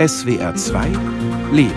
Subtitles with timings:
[0.00, 0.92] SWR 2
[1.52, 1.74] Leben.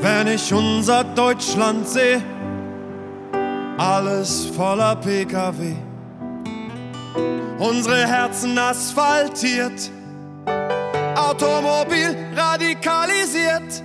[0.00, 2.22] Wenn ich unser Deutschland sehe,
[3.76, 5.74] alles voller Pkw,
[7.58, 9.90] unsere Herzen asphaltiert,
[11.16, 13.82] Automobil radikalisiert,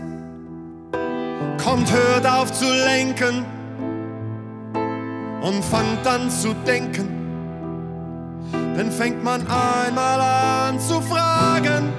[1.58, 3.44] kommt, hört auf zu lenken
[5.42, 7.23] und fangt an zu denken.
[8.76, 11.94] Denn fängt man einmal an zu fragen,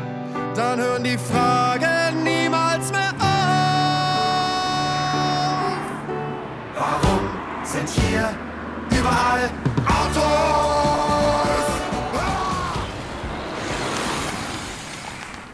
[0.57, 3.25] dann hören die Fragen niemals mehr auf.
[6.77, 7.21] Warum
[7.63, 8.29] sind hier
[8.91, 9.51] überall
[9.87, 10.45] Autos?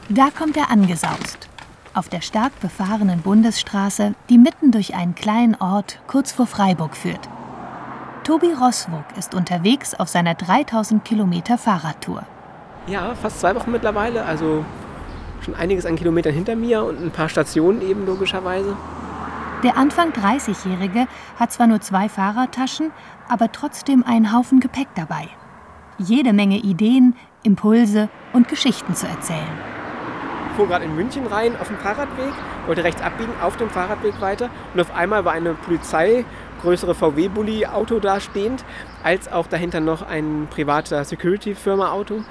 [0.09, 1.49] Da kommt er angesaust.
[1.93, 7.29] Auf der stark befahrenen Bundesstraße, die mitten durch einen kleinen Ort kurz vor Freiburg führt.
[8.31, 12.23] Tobi Roswog ist unterwegs auf seiner 3000 Kilometer Fahrradtour.
[12.87, 14.65] Ja, fast zwei Wochen mittlerweile, also
[15.41, 18.77] schon einiges an Kilometern hinter mir und ein paar Stationen eben logischerweise.
[19.65, 21.09] Der Anfang 30-Jährige
[21.41, 22.93] hat zwar nur zwei Fahrradtaschen,
[23.29, 25.27] aber trotzdem einen Haufen Gepäck dabei.
[25.99, 29.59] Jede Menge Ideen, Impulse und Geschichten zu erzählen.
[30.51, 32.33] Ich fuhr gerade in München rein auf dem Fahrradweg,
[32.67, 36.25] wollte rechts abbiegen auf dem Fahrradweg weiter und auf einmal war eine Polizei
[36.63, 38.65] größere VW-Bully-Auto da stehend,
[39.03, 42.23] als auch dahinter noch ein privater Security-Firma-Auto.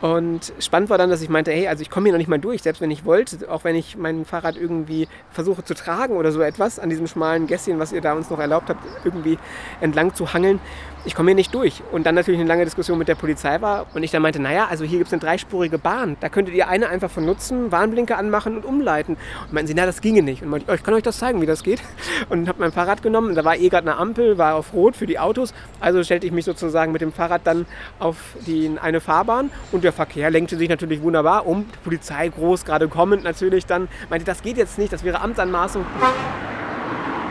[0.00, 2.38] Und spannend war dann, dass ich meinte, hey, also ich komme hier noch nicht mal
[2.38, 6.32] durch, selbst wenn ich wollte, auch wenn ich mein Fahrrad irgendwie versuche zu tragen oder
[6.32, 9.38] so etwas an diesem schmalen Gässchen, was ihr da uns noch erlaubt habt, irgendwie
[9.82, 10.58] entlang zu hangeln,
[11.04, 11.82] ich komme hier nicht durch.
[11.92, 14.66] Und dann natürlich eine lange Diskussion mit der Polizei war und ich dann meinte, naja,
[14.70, 18.18] also hier gibt es eine dreispurige Bahn, da könntet ihr eine einfach von nutzen, Warnblinker
[18.18, 19.16] anmachen und umleiten.
[19.46, 20.42] Und meinten sie, na, das ginge nicht.
[20.42, 21.80] Und meinte, ich kann euch das zeigen, wie das geht.
[22.28, 25.06] Und habe mein Fahrrad genommen, da war eh gerade eine Ampel, war auf Rot für
[25.06, 27.66] die Autos, also stellte ich mich sozusagen mit dem Fahrrad dann
[27.98, 31.66] auf die, eine Fahrbahn und der Verkehr lenkte sich natürlich wunderbar um.
[31.72, 35.84] Die Polizei groß, gerade kommend natürlich dann, meinte, das geht jetzt nicht, das wäre Amtsanmaßung.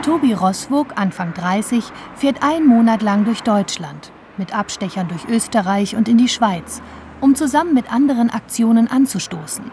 [0.02, 1.84] Tobi Roswog, Anfang 30,
[2.14, 6.80] fährt einen Monat lang durch Deutschland, mit Abstechern durch Österreich und in die Schweiz,
[7.20, 9.70] um zusammen mit anderen Aktionen anzustoßen.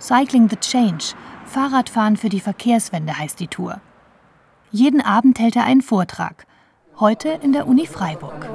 [0.00, 3.82] Cycling the Change, Fahrradfahren für die Verkehrswende heißt die Tour.
[4.70, 6.46] Jeden Abend hält er einen Vortrag.
[6.98, 8.48] Heute in der Uni Freiburg.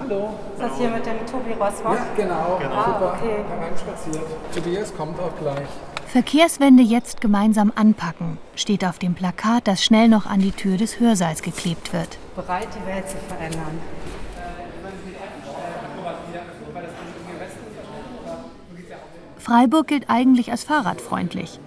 [0.00, 0.30] Hallo.
[0.54, 1.94] Ist das hier mit dem Tobi Roswog?
[1.94, 2.58] Ja, genau.
[2.58, 2.74] genau.
[2.74, 3.18] Ah, Super.
[3.18, 3.44] Okay.
[3.48, 4.24] Hereinspaziert.
[4.54, 5.68] Tobias kommt auch gleich.
[6.12, 11.00] Verkehrswende jetzt gemeinsam anpacken, steht auf dem Plakat, das schnell noch an die Tür des
[11.00, 12.18] Hörsaals geklebt wird.
[12.36, 13.80] Bereit, die Welt zu verändern.
[19.38, 21.58] Freiburg gilt eigentlich als fahrradfreundlich.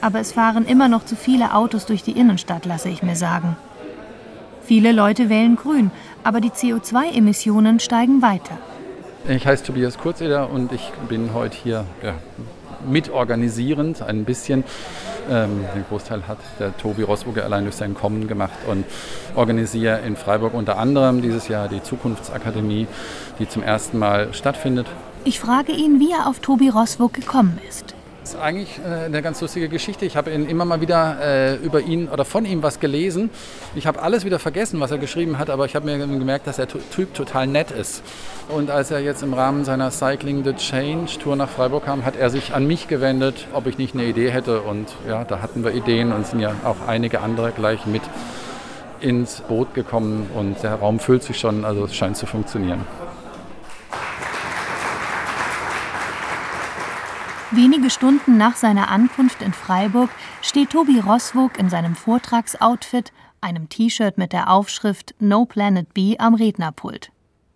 [0.00, 3.56] Aber es fahren immer noch zu viele Autos durch die Innenstadt, lasse ich mir sagen.
[4.62, 5.90] Viele Leute wählen grün,
[6.22, 8.56] aber die CO2-Emissionen steigen weiter.
[9.26, 12.14] Ich heiße Tobias Kurzeder und ich bin heute hier ja,
[12.84, 14.64] mitorganisierend ein bisschen.
[15.30, 18.84] Ähm, den Großteil hat der Tobi Rosburger allein durch sein Kommen gemacht und
[19.34, 22.86] organisiere in Freiburg unter anderem dieses Jahr die Zukunftsakademie,
[23.38, 24.86] die zum ersten Mal stattfindet.
[25.24, 27.94] Ich frage ihn, wie er auf Tobi Roswog gekommen ist.
[28.24, 30.06] Das ist eigentlich äh, eine ganz lustige Geschichte.
[30.06, 33.28] Ich habe immer mal wieder äh, über ihn oder von ihm was gelesen.
[33.74, 36.56] Ich habe alles wieder vergessen, was er geschrieben hat, aber ich habe mir gemerkt, dass
[36.56, 38.02] der Typ total nett ist.
[38.48, 42.16] Und als er jetzt im Rahmen seiner Cycling the Change Tour nach Freiburg kam, hat
[42.16, 44.62] er sich an mich gewendet, ob ich nicht eine Idee hätte.
[44.62, 48.02] Und ja, da hatten wir Ideen und sind ja auch einige andere gleich mit
[49.00, 50.30] ins Boot gekommen.
[50.34, 52.86] Und der Raum füllt sich schon, also es scheint zu funktionieren.
[57.56, 60.10] Wenige Stunden nach seiner Ankunft in Freiburg
[60.42, 66.34] steht Tobi Roswog in seinem Vortragsoutfit, einem T-Shirt mit der Aufschrift No Planet B am
[66.34, 67.12] Rednerpult.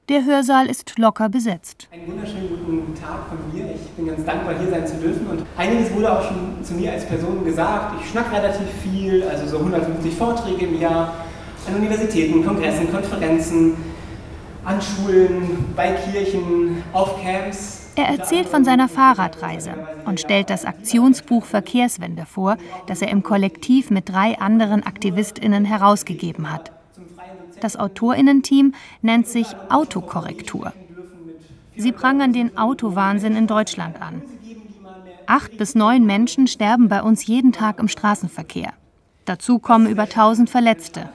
[0.09, 1.89] Der Hörsaal ist locker besetzt.
[1.91, 3.75] Einen wunderschönen guten Tag von mir.
[3.75, 5.27] Ich bin ganz dankbar, hier sein zu dürfen.
[5.27, 8.01] Und einiges wurde auch schon zu mir als Person gesagt.
[8.01, 11.13] Ich schnack relativ viel, also so 150 Vorträge im Jahr
[11.67, 13.77] an Universitäten, Kongressen, Konferenzen,
[14.65, 17.78] an Schulen, bei Kirchen, auf Camps.
[17.99, 19.73] Er erzählt von seiner Fahrradreise
[20.05, 22.56] und stellt das Aktionsbuch Verkehrswende vor,
[22.87, 26.71] das er im Kollektiv mit drei anderen AktivistInnen herausgegeben hat.
[27.61, 28.73] Das AutorInnen-Team
[29.03, 30.73] nennt sich Autokorrektur.
[31.77, 34.23] Sie prangern den Autowahnsinn in Deutschland an.
[35.27, 38.75] Acht bis neun Menschen sterben bei uns jeden Tag im Straßenverkehr.
[39.25, 41.09] Dazu kommen über 1000 Verletzte.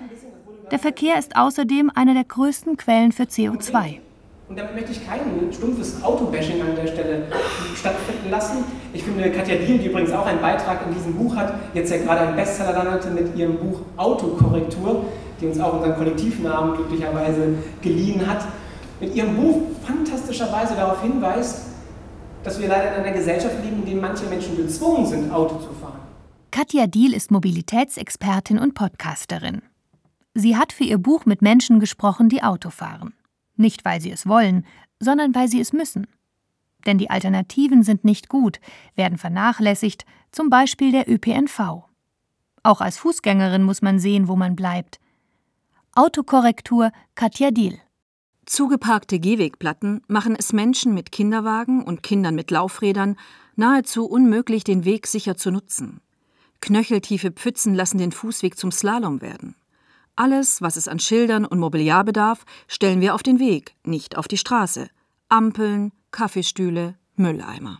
[0.69, 3.99] Der Verkehr ist außerdem eine der größten Quellen für CO2.
[4.53, 7.23] Und damit möchte ich kein stumpfes Autobashing an der Stelle
[7.75, 8.63] stattfinden lassen.
[8.93, 11.97] Ich finde, Katja Dien, die übrigens auch einen Beitrag in diesem Buch hat, jetzt ja
[11.97, 15.05] gerade einen Bestseller landete mit ihrem Buch Autokorrektur,
[15.41, 18.45] die uns auch unseren Kollektivnamen glücklicherweise geliehen hat,
[19.01, 21.63] mit ihrem Buch fantastischerweise darauf hinweist,
[22.43, 25.73] dass wir leider in einer Gesellschaft leben, in der manche Menschen gezwungen sind, Auto zu
[25.81, 25.97] fahren.
[26.51, 29.63] Katja Diel ist Mobilitätsexpertin und Podcasterin.
[30.35, 33.13] Sie hat für ihr Buch mit Menschen gesprochen, die Auto fahren.
[33.55, 34.65] Nicht, weil sie es wollen,
[34.99, 36.07] sondern weil sie es müssen.
[36.85, 38.59] Denn die Alternativen sind nicht gut,
[38.95, 41.85] werden vernachlässigt, zum Beispiel der ÖPNV.
[42.63, 44.99] Auch als Fußgängerin muss man sehen, wo man bleibt.
[45.95, 47.79] Autokorrektur Katja Diel.
[48.45, 53.15] Zugeparkte Gehwegplatten machen es Menschen mit Kinderwagen und Kindern mit Laufrädern
[53.55, 56.01] nahezu unmöglich, den Weg sicher zu nutzen.
[56.59, 59.55] Knöcheltiefe Pfützen lassen den Fußweg zum Slalom werden.
[60.15, 64.27] Alles, was es an Schildern und Mobiliar bedarf, stellen wir auf den Weg, nicht auf
[64.27, 64.89] die Straße.
[65.27, 67.79] Ampeln, Kaffeestühle, Mülleimer.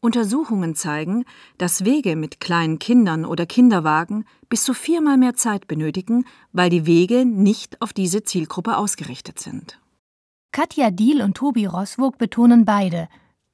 [0.00, 1.26] Untersuchungen zeigen,
[1.58, 6.86] dass Wege mit kleinen Kindern oder Kinderwagen bis zu viermal mehr Zeit benötigen, weil die
[6.86, 9.78] Wege nicht auf diese Zielgruppe ausgerichtet sind.
[10.52, 13.08] Katja Diel und Tobi Rosswog betonen beide,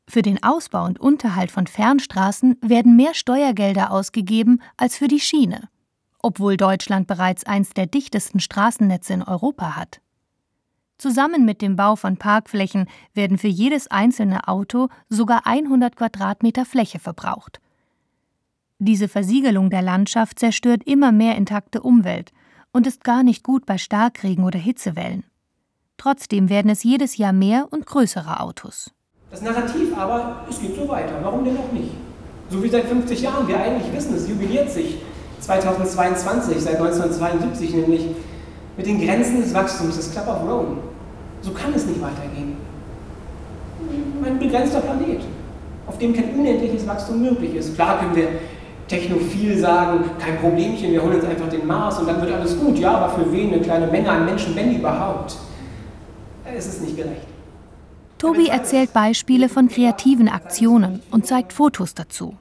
[0.08, 5.68] für den Ausbau und Unterhalt von Fernstraßen werden mehr Steuergelder ausgegeben als für die Schiene,
[6.22, 10.00] obwohl Deutschland bereits eins der dichtesten Straßennetze in Europa hat.
[10.98, 16.98] Zusammen mit dem Bau von Parkflächen werden für jedes einzelne Auto sogar 100 Quadratmeter Fläche
[16.98, 17.60] verbraucht.
[18.78, 22.32] Diese Versiegelung der Landschaft zerstört immer mehr intakte Umwelt
[22.72, 25.24] und ist gar nicht gut bei Starkregen oder Hitzewellen.
[25.98, 28.90] Trotzdem werden es jedes Jahr mehr und größere Autos.
[29.30, 31.18] Das Narrativ aber, es geht so weiter.
[31.22, 31.90] Warum denn auch nicht?
[32.48, 33.48] So wie seit 50 Jahren.
[33.48, 34.98] Wir eigentlich wissen, es jubiliert sich
[35.40, 38.06] 2022, seit 1972 nämlich
[38.76, 40.78] mit den Grenzen des Wachstums, des Club of Rome.
[41.42, 42.56] So kann es nicht weitergehen.
[44.24, 45.20] Ein begrenzter Planet,
[45.86, 47.74] auf dem kein unendliches Wachstum möglich ist.
[47.74, 48.28] Klar können wir
[48.88, 52.78] technophil sagen, kein Problemchen, wir holen uns einfach den Mars und dann wird alles gut.
[52.78, 55.36] Ja, aber für wen eine kleine Menge an Menschen, wenn überhaupt?
[56.56, 57.26] Es ist nicht gerecht.
[58.18, 62.34] Tobi erzählt Beispiele von kreativen Aktionen und zeigt Fotos dazu.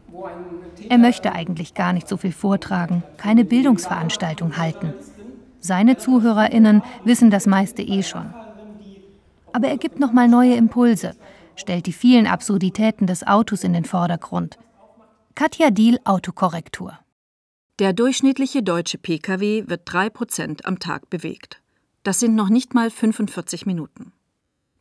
[0.89, 4.93] Er möchte eigentlich gar nicht so viel vortragen, keine Bildungsveranstaltung halten.
[5.59, 8.33] Seine ZuhörerInnen wissen das meiste eh schon.
[9.51, 11.15] Aber er gibt nochmal neue Impulse,
[11.55, 14.57] stellt die vielen Absurditäten des Autos in den Vordergrund.
[15.33, 16.97] Katja Diel Autokorrektur.
[17.79, 21.61] Der durchschnittliche deutsche Pkw wird drei Prozent am Tag bewegt.
[22.03, 24.11] Das sind noch nicht mal 45 Minuten.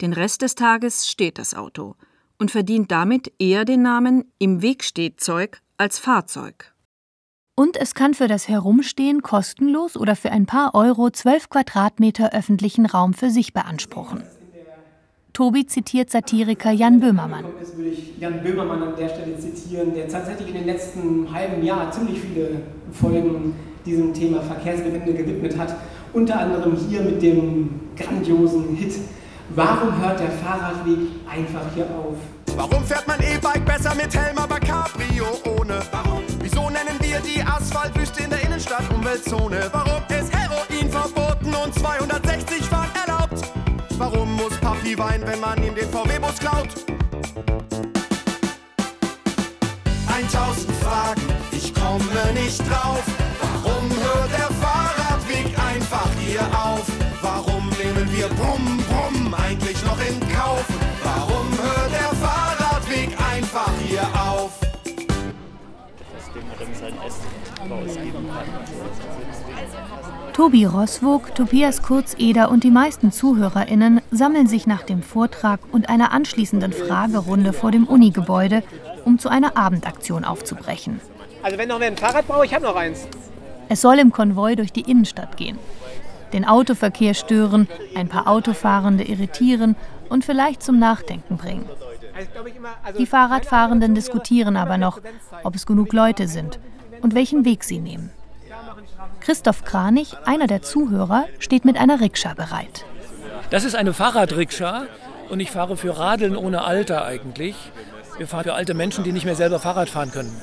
[0.01, 1.97] Den Rest des Tages steht das Auto
[2.39, 6.75] und verdient damit eher den Namen im Weg steht Zeug als Fahrzeug.
[7.57, 12.85] Und es kann für das Herumstehen kostenlos oder für ein paar Euro zwölf Quadratmeter öffentlichen
[12.85, 14.25] Raum für sich beanspruchen.
[15.33, 17.45] Tobi zitiert Satiriker Jan Böhmermann.
[17.59, 21.65] Jetzt würde ich Jan Böhmermann an der Stelle zitieren, der tatsächlich in den letzten halben
[21.65, 23.55] Jahr ziemlich viele Folgen
[23.85, 25.77] diesem Thema Verkehrswende gewidmet hat.
[26.13, 28.95] Unter anderem hier mit dem grandiosen Hit
[29.51, 30.99] Warum hört der Fahrradweg
[31.31, 32.17] einfach hier auf?
[32.57, 35.27] Warum fährt man E-Bike besser mit Helm, aber Cabrio
[35.59, 35.81] ohne?
[35.93, 36.23] Warum?
[36.41, 39.69] Wieso nennen wir die Asphaltwüste in der Innenstadt Umweltzone?
[39.73, 43.43] Warum ist Heroin verboten und 260 Fahren erlaubt?
[43.99, 46.69] Warum muss Papi weinen, wenn man ihm den VW-Bus klaut?
[50.09, 53.03] 1000 Fragen, ich komme nicht drauf.
[53.41, 57.04] Warum hört der Fahrradweg einfach hier auf?
[58.45, 60.65] Brumm, Brumm eigentlich noch in Kauf?
[61.03, 64.61] Warum hört der Fahrradweg einfach hier auf?
[70.35, 76.13] Tobi Rosswog, Tobias Kurzeder und die meisten ZuhörerInnen sammeln sich nach dem Vortrag und einer
[76.13, 78.63] anschließenden Fragerunde vor dem Unigebäude,
[79.05, 81.01] um zu einer Abendaktion aufzubrechen.
[81.43, 83.07] Also wenn noch wer ein Fahrrad braucht, ich habe noch eins.
[83.69, 85.59] Es soll im Konvoi durch die Innenstadt gehen.
[86.35, 89.77] Den Autoverkehr stören, ein paar Autofahrende irritieren
[90.09, 91.65] und vielleicht zum Nachdenken bringen.
[92.99, 95.01] Die Fahrradfahrenden diskutieren aber noch,
[95.45, 96.59] ob es genug Leute sind
[97.03, 98.11] und welchen Weg sie nehmen.
[99.21, 102.85] Christoph Kranich, einer der Zuhörer, steht mit einer Rikscha bereit.
[103.51, 104.87] Das ist eine Fahrradrikscha
[105.31, 107.55] und ich fahre für Radeln ohne Alter eigentlich.
[108.19, 110.35] Wir fahren für alte Menschen, die nicht mehr selber Fahrrad fahren können.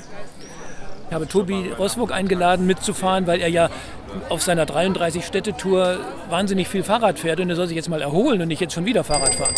[1.08, 3.68] Ich habe Tobi Rosburg eingeladen mitzufahren, weil er ja
[4.28, 5.98] auf seiner 33-Städte-Tour
[6.30, 8.84] wahnsinnig viel Fahrrad fährt und er soll sich jetzt mal erholen und nicht jetzt schon
[8.84, 9.54] wieder Fahrrad fahren.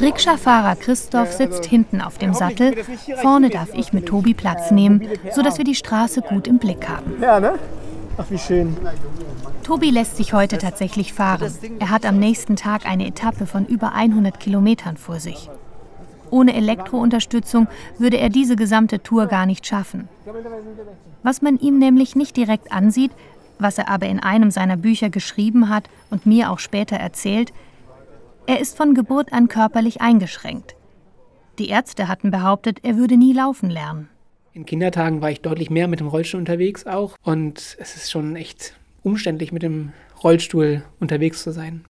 [0.00, 2.74] Rikscha-Fahrer Christoph sitzt hinten auf dem Sattel.
[3.20, 7.20] Vorne darf ich mit Tobi Platz nehmen, sodass wir die Straße gut im Blick haben.
[7.20, 7.54] Ja, ne?
[8.16, 8.76] Ach, wie schön.
[9.62, 11.52] Tobi lässt sich heute tatsächlich fahren.
[11.78, 15.48] Er hat am nächsten Tag eine Etappe von über 100 Kilometern vor sich.
[16.30, 17.68] Ohne Elektrounterstützung
[17.98, 20.08] würde er diese gesamte Tour gar nicht schaffen.
[21.22, 23.12] Was man ihm nämlich nicht direkt ansieht,
[23.60, 27.52] Was er aber in einem seiner Bücher geschrieben hat und mir auch später erzählt,
[28.46, 30.76] er ist von Geburt an körperlich eingeschränkt.
[31.58, 34.08] Die Ärzte hatten behauptet, er würde nie laufen lernen.
[34.52, 38.36] In Kindertagen war ich deutlich mehr mit dem Rollstuhl unterwegs auch und es ist schon
[38.36, 39.92] echt umständlich, mit dem
[40.22, 41.84] Rollstuhl unterwegs zu sein.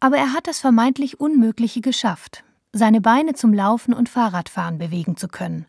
[0.00, 5.28] Aber er hat das vermeintlich Unmögliche geschafft, seine Beine zum Laufen und Fahrradfahren bewegen zu
[5.28, 5.66] können,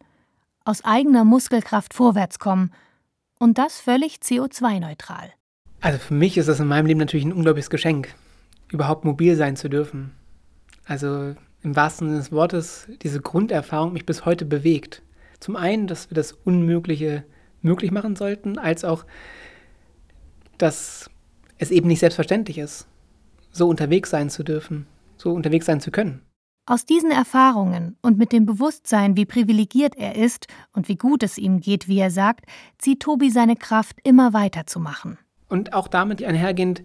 [0.64, 2.72] aus eigener Muskelkraft vorwärts kommen
[3.40, 5.32] und das völlig CO2-neutral.
[5.82, 8.16] Also für mich ist das in meinem Leben natürlich ein unglaubliches Geschenk,
[8.72, 10.14] überhaupt mobil sein zu dürfen.
[10.86, 15.02] Also im wahrsten Sinne des Wortes, diese Grunderfahrung mich bis heute bewegt.
[15.42, 17.26] Zum einen, dass wir das Unmögliche
[17.62, 19.06] möglich machen sollten, als auch,
[20.58, 21.10] dass
[21.58, 22.88] es eben nicht selbstverständlich ist,
[23.52, 26.22] so unterwegs sein zu dürfen, so unterwegs sein zu können.
[26.66, 31.38] Aus diesen Erfahrungen und mit dem Bewusstsein, wie privilegiert er ist und wie gut es
[31.38, 32.46] ihm geht, wie er sagt,
[32.78, 35.18] zieht Tobi seine Kraft, immer weiterzumachen.
[35.50, 36.84] Und auch damit einhergehend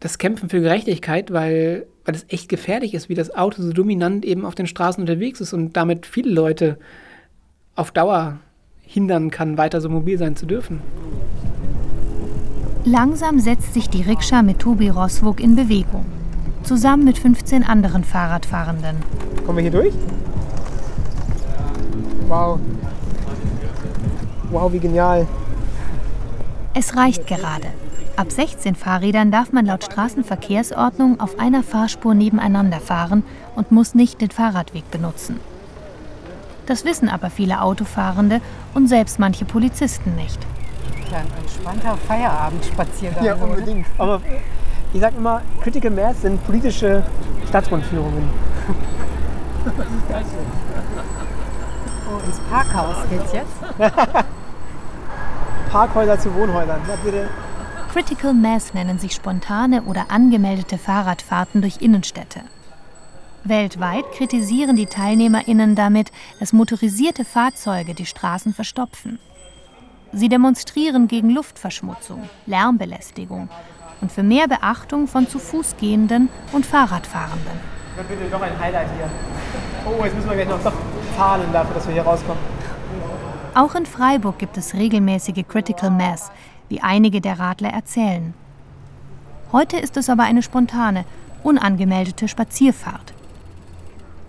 [0.00, 4.22] das Kämpfen für Gerechtigkeit, weil, weil es echt gefährlich ist, wie das Auto so dominant
[4.22, 6.78] eben auf den Straßen unterwegs ist und damit viele Leute
[7.76, 8.38] auf Dauer
[8.82, 10.82] hindern kann, weiter so mobil sein zu dürfen.
[12.84, 16.04] Langsam setzt sich die Rikscha mit Tobi Roswog in Bewegung,
[16.64, 18.96] zusammen mit 15 anderen Fahrradfahrenden.
[19.44, 19.94] Kommen wir hier durch?
[22.28, 22.58] Wow.
[24.50, 25.26] Wow, wie genial.
[26.74, 27.68] Es reicht gerade.
[28.16, 33.24] Ab 16 Fahrrädern darf man laut Straßenverkehrsordnung auf einer Fahrspur nebeneinander fahren
[33.56, 35.40] und muss nicht den Fahrradweg benutzen.
[36.66, 38.40] Das wissen aber viele Autofahrende
[38.72, 40.38] und selbst manche Polizisten nicht.
[41.12, 43.24] Ein entspannter Feierabendspaziergang.
[43.24, 43.86] Ja, unbedingt.
[43.98, 44.20] Aber
[44.94, 47.04] ich sag immer, Critical Mass sind politische
[47.48, 48.30] Stadtrundführungen.
[52.06, 53.52] Oh, ins Parkhaus geht's jetzt?
[55.70, 56.80] Parkhäuser zu Wohnhäusern.
[56.88, 57.28] Ja, bitte.
[57.92, 62.42] Critical Mass nennen sich spontane oder angemeldete Fahrradfahrten durch Innenstädte.
[63.42, 69.18] Weltweit kritisieren die TeilnehmerInnen damit, dass motorisierte Fahrzeuge die Straßen verstopfen.
[70.12, 73.48] Sie demonstrieren gegen Luftverschmutzung, Lärmbelästigung
[74.04, 77.58] und für mehr Beachtung von zu Fuß gehenden und Fahrradfahrenden.
[77.96, 79.08] Dann bitte noch ein Highlight hier.
[79.86, 80.60] Oh, jetzt müssen wir gleich noch
[81.16, 82.42] zahlen dafür, dass wir hier rauskommen.
[83.54, 86.30] Auch in Freiburg gibt es regelmäßige Critical Mass,
[86.68, 88.34] wie einige der Radler erzählen.
[89.52, 91.06] Heute ist es aber eine spontane,
[91.42, 93.14] unangemeldete Spazierfahrt.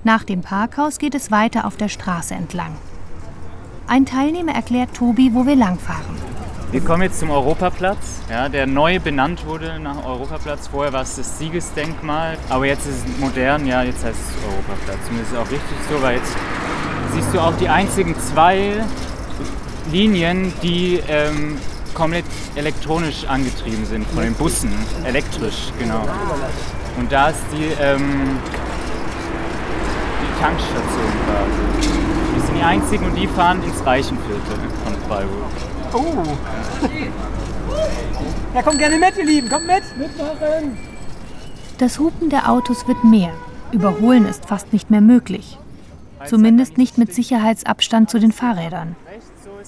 [0.05, 2.77] Nach dem Parkhaus geht es weiter auf der Straße entlang.
[3.87, 6.34] Ein Teilnehmer erklärt Tobi, wo wir langfahren.
[6.75, 10.67] Wir kommen jetzt zum Europaplatz, ja, der neu benannt wurde nach Europaplatz.
[10.67, 15.09] Vorher war es das Siegesdenkmal, aber jetzt ist es modern, ja, jetzt heißt es Europaplatz.
[15.09, 16.33] Und das ist auch richtig so, weil jetzt
[17.13, 18.83] siehst du auch die einzigen zwei
[19.89, 21.57] Linien, die ähm,
[21.93, 24.73] komplett elektronisch angetrieben sind von den Bussen,
[25.05, 26.05] elektrisch, genau.
[26.99, 28.37] Und da ist die, ähm,
[30.21, 32.14] die Tankstation quasi.
[32.35, 35.51] Die sind die einzigen und die fahren ins Reichenviertel von Freiburg.
[35.93, 36.23] Oh.
[38.53, 39.49] Ja, kommt gerne mit, ihr Lieben.
[39.49, 39.83] Kommt mit.
[39.97, 40.77] Mitmachen.
[41.77, 43.31] Das Hupen der Autos wird mehr.
[43.71, 45.57] Überholen ist fast nicht mehr möglich.
[46.25, 48.95] Zumindest nicht mit Sicherheitsabstand zu den Fahrrädern.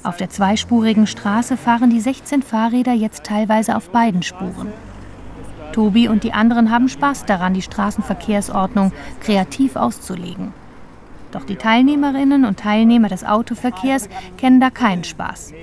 [0.03, 4.71] Auf der zweispurigen Straße fahren die 16 Fahrräder jetzt teilweise auf beiden Spuren.
[5.73, 10.53] Tobi und die anderen haben Spaß daran, die Straßenverkehrsordnung kreativ auszulegen.
[11.31, 14.07] Doch die Teilnehmerinnen und Teilnehmer des Autoverkehrs
[14.37, 15.53] kennen da keinen Spaß.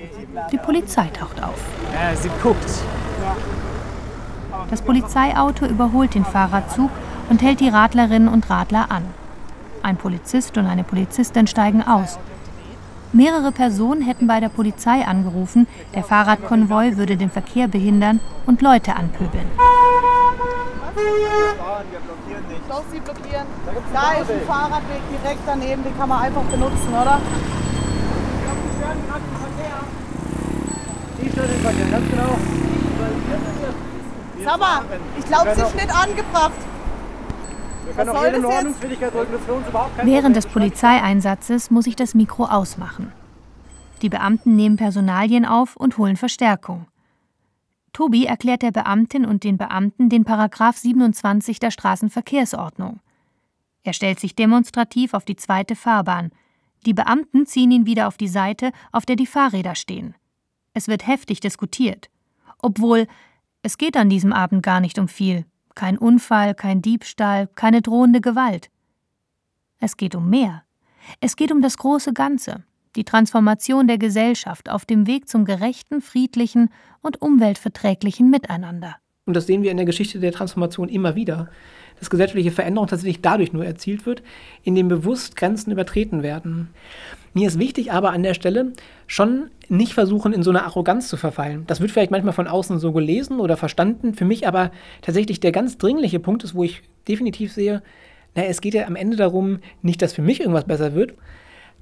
[0.51, 1.59] Die Polizei taucht auf.
[1.93, 2.69] Ja, sie guckt.
[4.69, 6.91] Das Polizeiauto überholt den Fahrradzug
[7.29, 9.03] und hält die Radlerinnen und Radler an.
[9.81, 12.17] Ein Polizist und eine Polizistin steigen aus.
[13.13, 18.95] Mehrere Personen hätten bei der Polizei angerufen, der Fahrradkonvoi würde den Verkehr behindern und Leute
[18.95, 19.47] anpöbeln.
[22.67, 23.45] Doch, sie blockieren.
[23.93, 27.19] Da ist ein Fahrradweg direkt daneben, den kann man einfach benutzen, oder?
[31.21, 32.37] Die stört den Verkehr, ganz genau.
[34.43, 34.81] Sag mal,
[35.17, 36.51] ich glaube, sie ist nicht angebracht.
[40.03, 40.47] Während des.
[40.47, 43.11] Polizeieinsatzes muss ich das Mikro ausmachen.
[44.01, 46.87] Die Beamten nehmen Personalien auf und holen Verstärkung.
[47.93, 52.99] Tobi erklärt der Beamtin und den Beamten den Paragraph 27 der Straßenverkehrsordnung.
[53.85, 56.31] Er stellt sich demonstrativ auf die zweite Fahrbahn.
[56.87, 60.15] Die Beamten ziehen ihn wieder auf die Seite, auf der die Fahrräder stehen.
[60.73, 62.09] Es wird heftig diskutiert.
[62.57, 63.05] Obwohl,
[63.61, 65.45] es geht an diesem Abend gar nicht um viel.
[65.75, 68.71] Kein Unfall, kein Diebstahl, keine drohende Gewalt.
[69.79, 70.63] Es geht um mehr.
[71.21, 72.63] Es geht um das große Ganze.
[72.95, 76.69] Die Transformation der Gesellschaft auf dem Weg zum gerechten, friedlichen
[77.01, 78.95] und umweltverträglichen Miteinander.
[79.25, 81.49] Und das sehen wir in der Geschichte der Transformation immer wieder,
[81.99, 84.23] dass gesellschaftliche Veränderung tatsächlich dadurch nur erzielt wird,
[84.63, 86.69] indem bewusst Grenzen übertreten werden.
[87.33, 88.73] Mir ist wichtig aber an der Stelle
[89.07, 91.63] schon nicht versuchen, in so eine Arroganz zu verfallen.
[91.67, 94.13] Das wird vielleicht manchmal von außen so gelesen oder verstanden.
[94.13, 94.71] Für mich aber
[95.01, 97.81] tatsächlich der ganz dringliche Punkt ist, wo ich definitiv sehe,
[98.35, 101.13] naja, es geht ja am Ende darum, nicht, dass für mich irgendwas besser wird,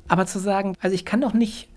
[0.08, 1.70] aber zu sagen, also ich kann doch nicht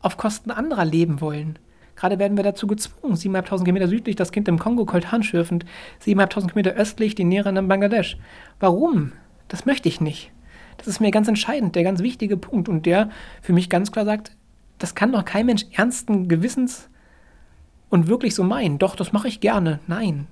[0.00, 1.58] auf Kosten anderer leben wollen.
[2.00, 5.66] Gerade werden wir dazu gezwungen, 7.500 Kilometer südlich das Kind im Kongo Koltan schürfend,
[6.02, 8.16] 7.500 Kilometer östlich die Näherin in Bangladesch.
[8.58, 9.12] Warum?
[9.48, 10.32] Das möchte ich nicht.
[10.78, 13.10] Das ist mir ganz entscheidend, der ganz wichtige Punkt und der
[13.42, 14.34] für mich ganz klar sagt,
[14.78, 16.88] das kann doch kein Mensch ernsten Gewissens
[17.90, 18.78] und wirklich so meinen.
[18.78, 19.78] Doch, das mache ich gerne.
[19.86, 20.26] Nein.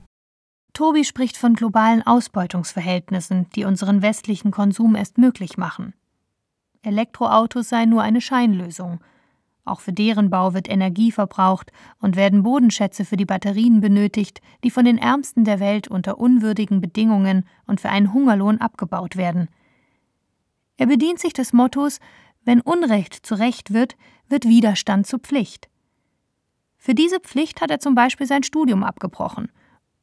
[0.73, 5.93] Tobi spricht von globalen Ausbeutungsverhältnissen, die unseren westlichen Konsum erst möglich machen.
[6.81, 9.01] Elektroautos seien nur eine Scheinlösung.
[9.69, 14.71] Auch für deren Bau wird Energie verbraucht und werden Bodenschätze für die Batterien benötigt, die
[14.71, 19.49] von den Ärmsten der Welt unter unwürdigen Bedingungen und für einen Hungerlohn abgebaut werden.
[20.79, 22.01] Er bedient sich des Mottos
[22.45, 23.97] Wenn Unrecht zu Recht wird,
[24.29, 25.69] wird Widerstand zur Pflicht.
[26.79, 29.51] Für diese Pflicht hat er zum Beispiel sein Studium abgebrochen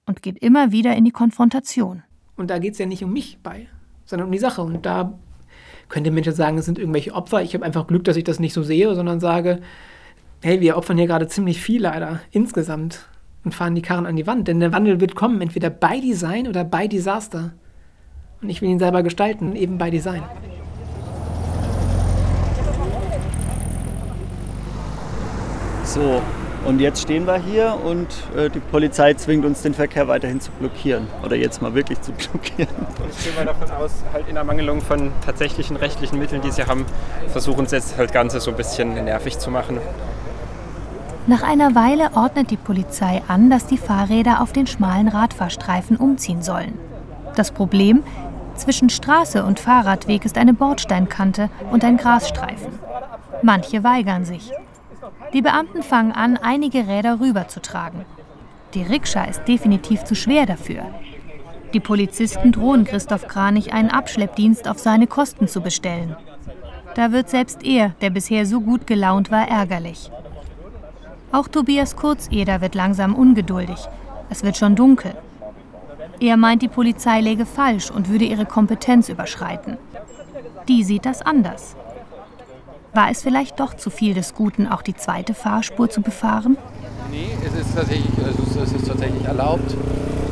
[0.06, 2.04] und geht immer wieder in die Konfrontation.
[2.36, 3.68] Und da geht es ja nicht um mich bei,
[4.04, 4.62] sondern um die Sache.
[4.62, 5.18] Und da
[5.89, 7.42] könnte Menschen sagen, es sind irgendwelche Opfer.
[7.42, 9.60] Ich habe einfach Glück, dass ich das nicht so sehe, sondern sage,
[10.42, 13.08] hey, wir opfern hier gerade ziemlich viel leider insgesamt
[13.44, 14.48] und fahren die Karren an die Wand.
[14.48, 17.54] Denn der Wandel wird kommen, entweder bei Design oder bei Desaster.
[18.42, 20.24] Und ich will ihn selber gestalten, eben bei Design.
[25.84, 26.22] So,
[26.66, 30.52] und jetzt stehen wir hier und äh, die Polizei zwingt uns, den Verkehr weiterhin zu
[30.52, 31.08] blockieren.
[31.24, 32.74] Oder jetzt mal wirklich zu blockieren.
[32.76, 36.86] Und gehen wir davon aus, halt in Ermangelung von tatsächlichen rechtlichen Mitteln, die sie haben,
[37.28, 39.80] versuchen sie jetzt halt Ganze so ein bisschen nervig zu machen.
[41.28, 46.44] Nach einer Weile ordnet die Polizei an, dass die Fahrräder auf den schmalen Radfahrstreifen umziehen
[46.44, 46.78] sollen.
[47.36, 48.04] Das Problem?
[48.56, 52.80] Zwischen Straße und Fahrradweg ist eine Bordsteinkante und ein Grasstreifen.
[53.42, 54.51] Manche weigern sich.
[55.36, 58.06] Die Beamten fangen an, einige Räder rüberzutragen.
[58.74, 60.86] Die Rikscha ist definitiv zu schwer dafür.
[61.74, 66.16] Die Polizisten drohen Christoph Kranich, einen Abschleppdienst auf seine Kosten zu bestellen.
[66.96, 70.10] Da wird selbst er, der bisher so gut gelaunt war, ärgerlich.
[71.34, 73.90] Auch Tobias Kurzeder wird langsam ungeduldig.
[74.30, 75.16] Es wird schon dunkel.
[76.22, 79.76] Er meint, die Polizei läge falsch und würde ihre Kompetenz überschreiten.
[80.70, 81.76] Die sieht das anders.
[82.96, 86.58] War es vielleicht doch zu viel des Guten, auch die zweite Fahrspur zu befahren?
[87.12, 89.75] Nee, es ist tatsächlich, also es ist tatsächlich erlaubt.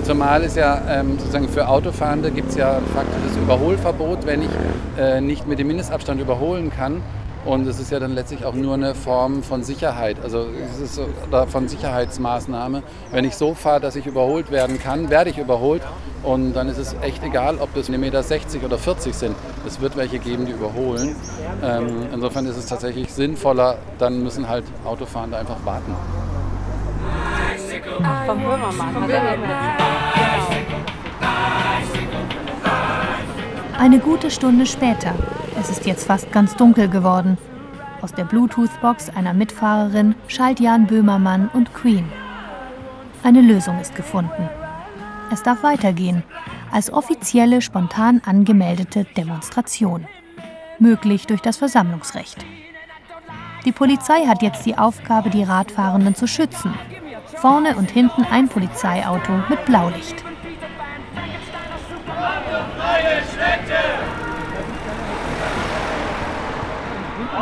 [0.06, 4.50] Zumal es ja ähm, sozusagen für Autofahrende gibt es ja faktisch das Überholverbot, wenn ich
[4.98, 7.02] äh, nicht mit dem Mindestabstand überholen kann.
[7.46, 10.96] Und es ist ja dann letztlich auch nur eine Form von Sicherheit, also es ist
[10.96, 11.08] so,
[11.48, 12.84] von Sicherheitsmaßnahme.
[13.12, 15.82] Wenn ich so fahre, dass ich überholt werden kann, werde ich überholt.
[16.24, 19.36] Und dann ist es echt egal, ob das 1,60 Meter oder 40 sind.
[19.68, 21.18] Es wird welche geben, die überholen.
[21.62, 25.94] Ähm, insofern ist es tatsächlich sinnvoller, dann müssen halt Autofahrende einfach warten.
[28.26, 28.94] Vom Böhmermann.
[28.94, 29.50] Vom Böhmermann.
[33.78, 35.14] Eine gute Stunde später.
[35.60, 37.38] Es ist jetzt fast ganz dunkel geworden.
[38.02, 42.06] Aus der Bluetooth-Box einer Mitfahrerin schallt Jan Böhmermann und Queen.
[43.24, 44.50] Eine Lösung ist gefunden.
[45.32, 46.24] Es darf weitergehen,
[46.72, 50.08] als offizielle, spontan angemeldete Demonstration.
[50.80, 52.46] Möglich durch das Versammlungsrecht.
[53.64, 56.74] Die Polizei hat jetzt die Aufgabe, die Radfahrenden zu schützen.
[57.36, 60.24] Vorne und hinten ein Polizeiauto mit Blaulicht.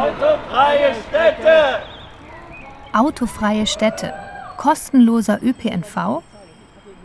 [0.01, 1.83] Autofreie Städte!
[2.91, 4.13] Autofreie Städte,
[4.57, 6.23] kostenloser ÖPNV?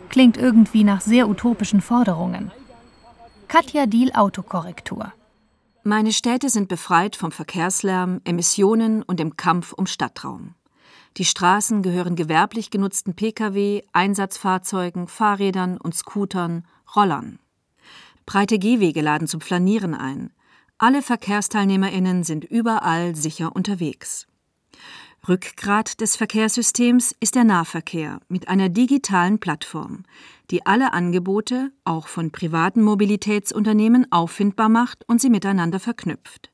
[0.09, 2.49] Klingt irgendwie nach sehr utopischen Forderungen.
[3.47, 5.13] Katja Diel Autokorrektur.
[5.83, 10.55] Meine Städte sind befreit vom Verkehrslärm, Emissionen und dem Kampf um Stadtraum.
[11.17, 17.37] Die Straßen gehören gewerblich genutzten Pkw, Einsatzfahrzeugen, Fahrrädern und Scootern, Rollern.
[18.25, 20.31] Breite Gehwege laden zum Flanieren ein.
[20.79, 24.27] Alle VerkehrsteilnehmerInnen sind überall sicher unterwegs.
[25.27, 30.03] Rückgrat des Verkehrssystems ist der Nahverkehr mit einer digitalen Plattform,
[30.51, 36.51] die alle Angebote, auch von privaten Mobilitätsunternehmen, auffindbar macht und sie miteinander verknüpft.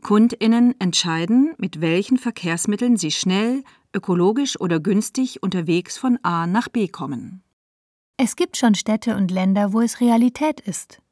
[0.00, 6.86] Kundinnen entscheiden, mit welchen Verkehrsmitteln sie schnell, ökologisch oder günstig unterwegs von A nach B
[6.86, 7.42] kommen.
[8.16, 11.02] Es gibt schon Städte und Länder, wo es Realität ist.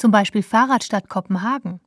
[0.00, 1.78] Zum Beispiel Fahrradstadt Kopenhagen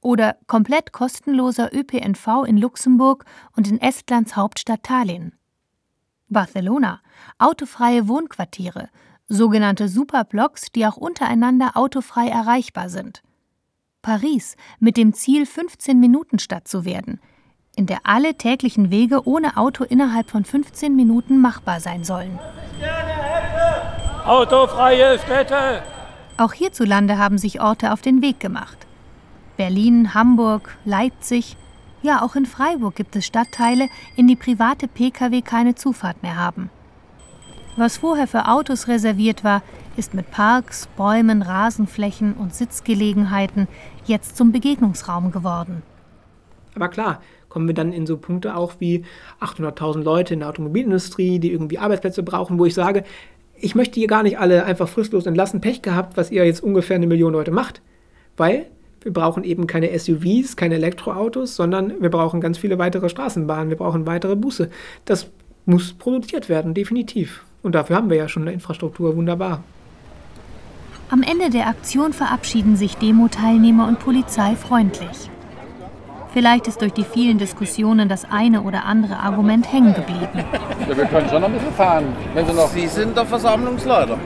[0.00, 3.24] Oder komplett kostenloser ÖPNV in Luxemburg
[3.56, 5.32] und in Estlands Hauptstadt Tallinn.
[6.28, 7.00] Barcelona,
[7.38, 8.90] autofreie Wohnquartiere,
[9.26, 13.24] sogenannte Superblocks, die auch untereinander autofrei erreichbar sind.
[14.02, 17.20] Paris mit dem Ziel, 15 Minuten Stadt zu werden,
[17.74, 22.38] in der alle täglichen Wege ohne Auto innerhalb von 15 Minuten machbar sein sollen.
[24.24, 25.82] Autofreie Städte!
[26.38, 28.78] Auch hierzulande haben sich Orte auf den Weg gemacht.
[29.56, 31.56] Berlin, Hamburg, Leipzig,
[32.00, 36.70] ja auch in Freiburg gibt es Stadtteile, in die private Pkw keine Zufahrt mehr haben.
[37.76, 39.62] Was vorher für Autos reserviert war,
[39.96, 43.66] ist mit Parks, Bäumen, Rasenflächen und Sitzgelegenheiten
[44.06, 45.82] jetzt zum Begegnungsraum geworden.
[46.76, 49.04] Aber klar, kommen wir dann in so Punkte auch wie
[49.40, 53.02] 800.000 Leute in der Automobilindustrie, die irgendwie Arbeitsplätze brauchen, wo ich sage,
[53.60, 56.96] ich möchte hier gar nicht alle einfach fristlos entlassen, Pech gehabt, was ihr jetzt ungefähr
[56.96, 57.80] eine Million Leute macht.
[58.36, 58.66] Weil
[59.02, 63.76] wir brauchen eben keine SUVs, keine Elektroautos, sondern wir brauchen ganz viele weitere Straßenbahnen, wir
[63.76, 64.70] brauchen weitere Busse.
[65.04, 65.30] Das
[65.66, 67.44] muss produziert werden, definitiv.
[67.62, 69.62] Und dafür haben wir ja schon eine Infrastruktur, wunderbar.
[71.10, 75.30] Am Ende der Aktion verabschieden sich Demo-Teilnehmer und Polizei freundlich.
[76.38, 80.44] Vielleicht ist durch die vielen Diskussionen das eine oder andere Argument hängen geblieben.
[80.88, 82.16] Ja, wir können schon noch ein bisschen fahren.
[82.32, 84.16] Wenn Sie, noch Sie sind der Versammlungsleiter.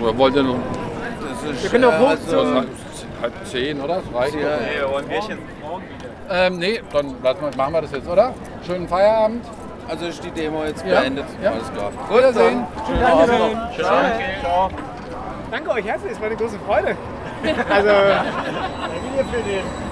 [0.00, 0.54] Oder wollt ihr noch?
[1.42, 2.54] Das ist, Wir können doch hoch also, zum-
[3.20, 3.96] Halb zehn, oder?
[3.96, 5.28] Das reicht Ja, wollen wir jetzt
[6.30, 8.32] Ähm, nee, dann wir, machen wir das jetzt, oder?
[8.64, 9.44] Schönen Feierabend.
[9.88, 11.24] Also ist die Demo jetzt Ja, beendet.
[11.42, 11.50] ja.
[11.50, 11.90] Alles klar.
[12.16, 12.64] Wiedersehen.
[12.76, 12.86] dann.
[12.86, 13.58] Schönen Danke Abend schön.
[13.58, 13.70] noch.
[13.74, 13.86] Tschüss.
[14.40, 14.70] Ciao.
[15.50, 16.96] Danke euch herzlich, es war eine große Freude.
[17.74, 19.85] Also, für den, für den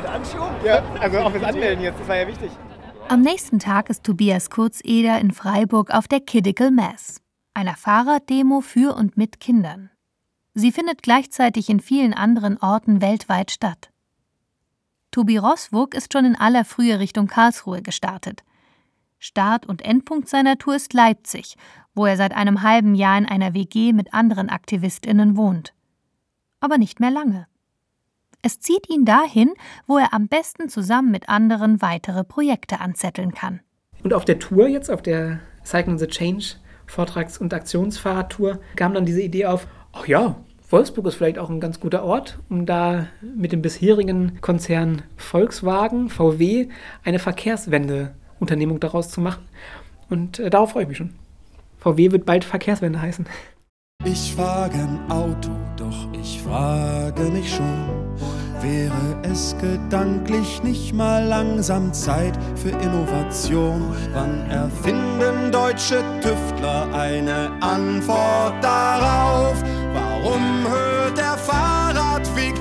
[0.00, 0.50] Anschub?
[0.64, 2.50] Ja, also auch fürs Anmelden jetzt, das war ja wichtig.
[3.08, 7.20] Am nächsten Tag ist Tobias Kurzeder in Freiburg auf der Kidical Mass,
[7.52, 9.90] einer Fahrraddemo für und mit Kindern.
[10.54, 13.90] Sie findet gleichzeitig in vielen anderen Orten weltweit statt.
[15.10, 18.42] Tobi Roswog ist schon in aller Frühe Richtung Karlsruhe gestartet.
[19.18, 21.56] Start- und Endpunkt seiner Tour ist Leipzig,
[21.94, 25.74] wo er seit einem halben Jahr in einer WG mit anderen AktivistInnen wohnt.
[26.60, 27.46] Aber nicht mehr lange.
[28.44, 29.52] Es zieht ihn dahin,
[29.86, 33.60] wo er am besten zusammen mit anderen weitere Projekte anzetteln kann.
[34.02, 39.06] Und auf der Tour jetzt, auf der Cycling the Change Vortrags- und Aktionsfahrradtour, kam dann
[39.06, 40.34] diese Idee auf, ach ja,
[40.70, 46.08] Wolfsburg ist vielleicht auch ein ganz guter Ort, um da mit dem bisherigen Konzern Volkswagen,
[46.08, 46.68] VW,
[47.04, 49.44] eine Verkehrswende-Unternehmung daraus zu machen.
[50.10, 51.14] Und äh, darauf freue ich mich schon.
[51.78, 53.26] VW wird bald Verkehrswende heißen.
[54.04, 57.88] Ich fahre gern Auto, doch ich frage mich schon,
[58.60, 63.82] wäre es gedanklich nicht mal langsam Zeit für Innovation?
[64.12, 69.62] Wann erfinden deutsche Tüftler eine Antwort darauf?
[69.94, 72.54] Warum hört der Fahrradweg